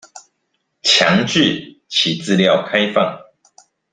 [0.81, 3.19] 強制其資料開放